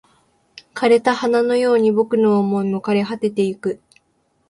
[0.73, 3.79] 枯れた花のように僕の想いも枯れ果ててゆく